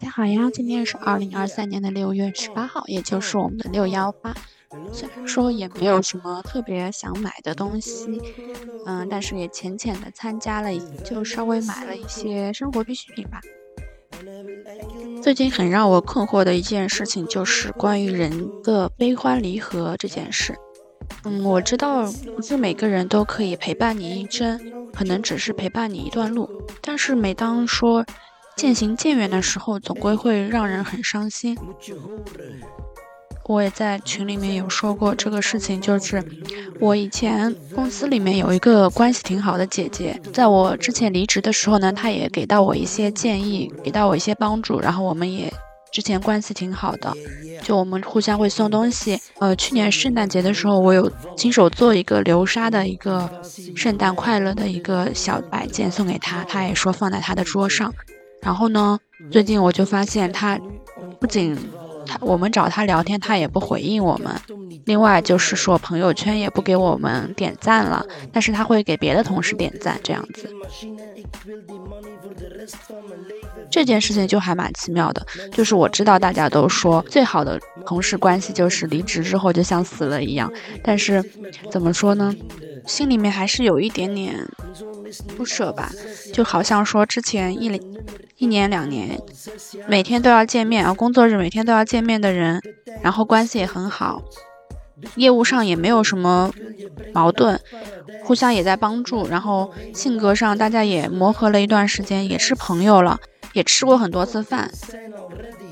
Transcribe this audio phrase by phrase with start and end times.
[0.00, 0.48] 大家好呀！
[0.54, 4.32] 今天是二零二三年的六月十八号，也就是我们的六幺八。
[4.92, 8.22] 虽然说也没有什么特别想买的东西，
[8.86, 10.70] 嗯，但是也浅浅的参加了，
[11.04, 13.40] 就稍微买了一些生活必需品吧。
[15.20, 20.54] 最近很让我困惑的一件事情就是关于人的悲欢离合这件事。
[21.24, 24.60] 嗯，我知道不是每个人都可以陪伴你一生，
[24.92, 26.48] 可能只是陪伴你一段路，
[26.80, 28.06] 但是每当说。
[28.58, 31.56] 渐行渐远的时候，总归会让人很伤心。
[33.44, 36.22] 我也在群里面有说过这个事情，就是
[36.80, 45.50] 我以前公司里面有一个关系挺好的姐姐，在我之前离职的时候呢，她也给到我一些建议，给到我一些帮助，然后我们也
[45.92, 47.14] 之前关系挺好的，
[47.62, 49.18] 就我们互相会送东西。
[49.38, 53.30] 呃，去年圣诞节的时候，我有亲手做一个流沙的一个
[53.76, 57.94] 圣诞快乐的一个小摆件送给她，她也说放在她的桌上。
[58.42, 58.98] 然后呢？
[59.32, 60.56] 最近我就发现他，
[61.20, 61.56] 不仅
[62.06, 64.32] 他我们找他聊天，他也不回应我们。
[64.86, 70.48] 另外就是说朋友圈也不给我们点赞了，但是他会给别的同事点赞，这样子。
[73.70, 75.26] 这件事情就还蛮奇妙的。
[75.52, 80.50] 就是我知道大家都说最好的同事关系就是离职之后就像死了一样，
[80.82, 81.22] 但是
[81.70, 82.32] 怎么说呢？
[82.86, 84.34] 心里面还是有一点点
[85.36, 85.90] 不舍吧。
[86.32, 87.80] 就好像说之前一
[88.36, 89.20] 一年两年，
[89.88, 92.62] 每天都要见面啊，工作日每天都要见面的人，
[93.02, 94.22] 然后关系也很好，
[95.16, 96.52] 业务上也没有什么
[97.12, 97.60] 矛盾，
[98.24, 103.18] 互相也在帮助，然后性格上大家也磨合了一段时间，也是朋友了，
[103.52, 104.70] 也吃过很多次饭。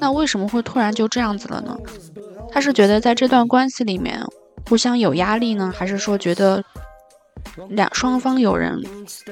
[0.00, 1.78] 那为什么会突然就这样子了呢？
[2.50, 4.20] 他是觉得在这段关系里面
[4.68, 6.64] 互相有压力呢，还是说觉得？
[7.68, 8.82] 两双方有人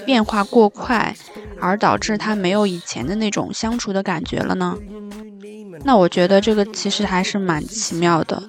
[0.04, 1.14] 变化过快，
[1.60, 4.76] 而导致他没有以前的那种相处的感觉了呢？
[5.84, 8.40] 那我觉得这个其实还是蛮奇妙的，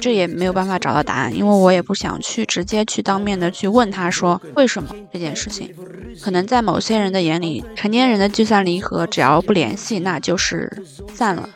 [0.00, 5.74] 这也没有办法找到答案，因为我也不想去直接去当面的去问他说为什么这件事情。
[6.22, 10.70] 可能在某些人的眼里，成年人的聚散离合，只要不联系，那就是
[11.14, 11.48] 散了。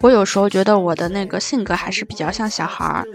[0.00, 3.06] 我有时候觉得我的那个性格还是比较像小孩儿。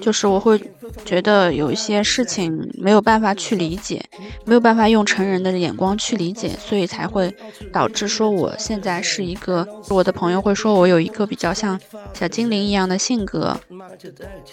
[0.00, 0.60] 就是我会
[1.04, 4.04] 觉得有一些事情没有办法去理解，
[4.44, 7.34] 没有办法用成人的眼光去理解，所以才会
[7.72, 11.80] 导致说我现在是一个我的朋友会说我有一个比较像
[12.12, 13.58] 小精灵一样的性格，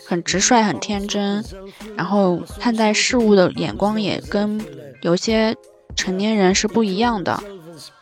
[0.08, 1.44] 很直率、很天真，
[1.96, 4.60] 然后看待事物的眼光也跟
[5.02, 5.56] 有些
[5.96, 7.42] 成年人是不一样的。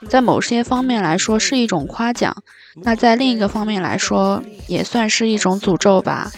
[0.10, 2.36] 在某些方面来说是一种夸奖，
[2.84, 6.32] 那在另一个方面来说也算是一种诅咒吧。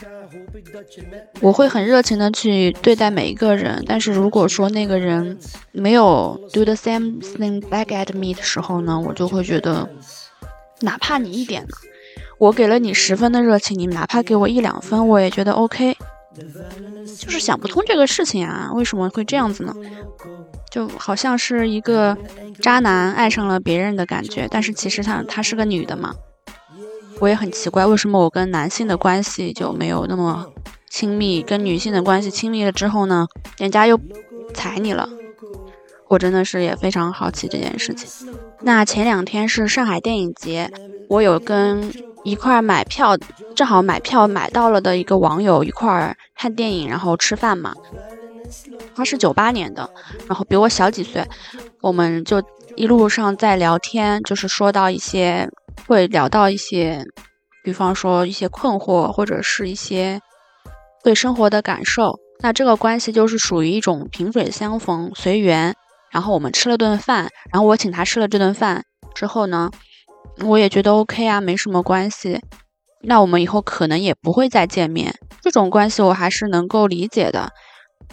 [1.42, 5.38] 我会很热情的去对待每一个人，但是如果说那个人
[5.72, 9.90] 没有 do the same thing back at me 的时候呢，我就会觉得，
[10.82, 11.70] 哪怕你一点呢，
[12.38, 15.98] 我给了你十分的热情，你哪怕给我一两分，我也觉得 OK，
[17.18, 19.74] 就是想不通这个事情啊，为什么会这样子呢？
[20.72, 22.18] 就好像是一个
[22.60, 26.14] 渣男爱上了别人的感觉，但是其实他他是个女的嘛。
[27.20, 30.46] 我也很奇怪，为什么我跟男性的关系就没有那么
[30.90, 34.00] 亲密，跟女性的关系亲密了之后呢，人家又
[34.54, 35.08] 踩你了？
[36.10, 38.34] 我真的是也非常好奇这件事情。
[38.62, 40.70] 那前两天是上海电影节，
[41.08, 41.92] 我有跟
[42.24, 43.18] 一块买票，
[43.56, 47.74] 正好买票买到了的一个网友一块看电影，然后吃饭嘛。
[48.94, 49.90] 他是九八年的，
[50.28, 51.26] 然后比我小几岁，
[51.82, 52.44] 我们就
[52.76, 55.50] 一路上在聊天，就是说到一些。
[55.88, 57.06] 会聊到一些，
[57.64, 60.20] 比方说一些困惑，或者是一些
[61.04, 62.20] 对生活的感受。
[62.40, 65.74] 那这个关系就是属于一种萍水相逢、随缘。
[66.12, 68.84] 然后我们吃了顿饭，然后我请他吃了这顿饭
[69.16, 69.72] 之后呢，
[70.46, 72.40] 我也觉得 OK 啊，没什么关系。
[73.02, 77.52] 那我们以后可能也不会再见面，这种关系我还是能够理解的。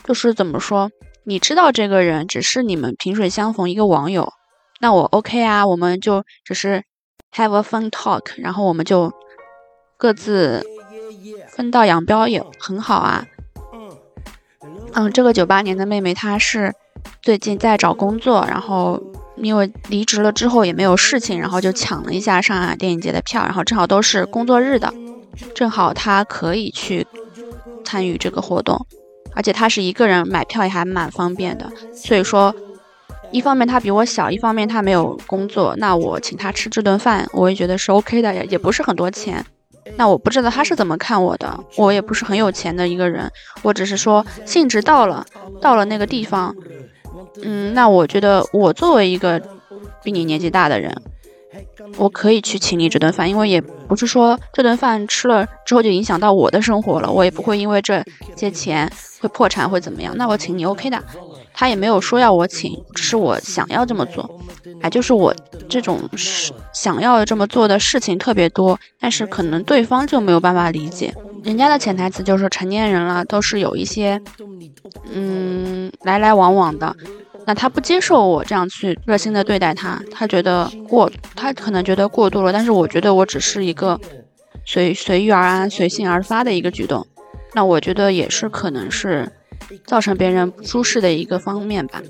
[0.05, 0.91] 就是怎么说，
[1.25, 4.33] 你知道这个人只是你们萍水相逢一个网友，
[4.81, 6.85] 那我 OK 啊，我们就只是。
[7.33, 9.13] Have a fun talk，然后我们就
[9.97, 10.67] 各自
[11.49, 13.25] 分道扬镳也很好啊。
[14.95, 16.75] 嗯，这个九八年的妹妹她是
[17.23, 19.01] 最近在找工作，然后
[19.37, 24.93] 因为离职了之后也没有事情，然后就抢了一下上海电影节的票，然后正好都是工作日的，
[25.55, 27.07] 正好他可以去
[27.85, 28.87] 参与这个活动，
[29.37, 32.53] 而且他是一个人买票也还蛮方便的，所以说。
[33.31, 39.45] 一方面他比我小，一方面他没有工作，那我请他吃这顿饭，我也觉得是 OK 的，也也不是很多钱。
[39.97, 43.31] 那我不知道他是怎么看我的，我也不是很有钱的一个人，
[43.63, 45.25] 我只是说兴致到了，
[45.61, 46.55] 到了那个地方，
[47.43, 49.41] 嗯，那我觉得我作为一个
[50.03, 50.95] 比你年纪大的人，
[51.97, 58.05] 我可以去请你这顿饭，因为也不是说这顿饭吃了之后就影响到我的生活了，我也不会因为这
[58.37, 58.91] 些钱
[59.21, 61.03] 会破产会怎么样，那我请你 OK 的。
[61.53, 64.41] 他也没有说要我请，只是我想要这么做，
[64.81, 65.35] 哎，就是我
[65.69, 71.15] 这种是想要这么做的事情特别多，但是可能对方就没有办法理解。
[71.45, 74.21] 人家的潜台词就是成年人了，都是有一些，
[75.13, 76.95] 嗯，来来往往的。
[77.47, 82.53] 那他不接受我这样去热心的对待他，他觉得过，他可能觉得过度了。
[82.53, 83.99] 但是我觉得我只是一个
[84.65, 87.07] 随随遇而安、随性而发的一个举动。
[87.55, 89.31] 那我觉得也是可能是。
[89.87, 92.03] 造成别人不舒适的一个方面吧。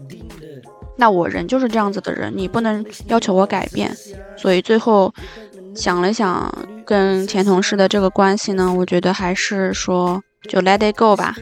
[0.96, 3.96] 那我人就是这样子的人，你不能要求我改变。
[4.36, 5.12] 所以最后
[5.74, 6.52] 想了想，
[6.84, 11.34] 跟前同事的这个关系呢，我觉得还是说就 let it go 吧。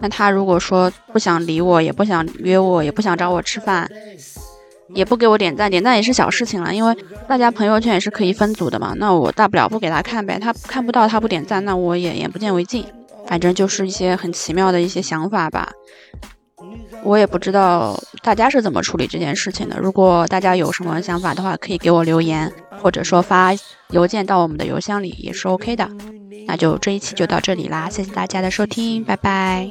[0.00, 3.90] 那他如果说不想理我，也不想约我，也不想找我吃饭，
[4.94, 8.94] 也不给我点赞，点赞也是小事情了，因为大家朋友圈也是可以分组的嘛。
[8.96, 12.84] 那我大不了不给他看呗，他看不到，他不点赞，那我也眼不见为净。
[13.32, 15.72] 反正就是一些很奇妙的一些想法吧，
[17.02, 19.78] 我也不知道大家是怎么处理这件事情的。
[19.80, 22.52] 如果大家有什么想法的话，可以给我留言，
[22.82, 23.54] 或者说发
[23.88, 25.88] 邮件到我们的邮箱里也是 OK 的。
[26.46, 29.70] 那就这一期就到这里啦，谢谢大家的收听，拜拜。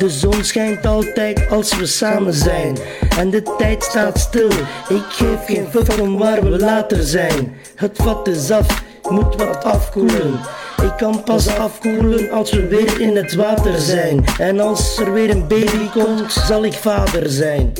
[0.00, 2.76] De zon schijnt altijd als we samen zijn.
[3.18, 4.50] En de tijd staat stil.
[4.88, 7.56] Ik geef geen fuck om waar we later zijn.
[7.74, 10.40] Het vat is af, moet wat afkoelen.
[10.82, 14.24] Ik kan pas afkoelen als we weer in het water zijn.
[14.38, 17.72] En als er weer een baby komt, zal ik vader zijn.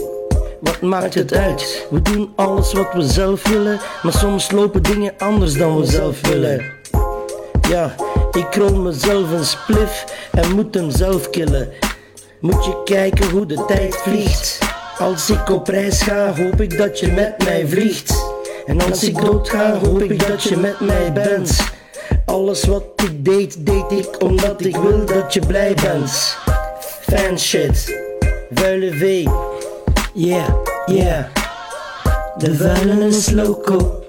[0.61, 1.87] Wat maakt het uit?
[1.91, 6.21] We doen alles wat we zelf willen, maar soms lopen dingen anders dan we zelf
[6.21, 6.65] willen.
[7.69, 7.95] Ja,
[8.33, 11.69] ik rol mezelf een spliff en moet hem zelf killen.
[12.41, 14.59] Moet je kijken hoe de tijd vliegt.
[14.99, 18.25] Als ik op reis ga, hoop ik dat je met mij vliegt.
[18.67, 21.61] En als ik dood ga, hoop ik dat je met mij bent.
[22.25, 26.37] Alles wat ik deed, deed ik omdat ik wil dat je blij bent.
[27.01, 27.99] Fan shit,
[28.51, 29.27] vuile V,
[30.15, 30.55] yeah,
[30.87, 31.25] yeah.
[32.37, 34.00] De vuile is loco.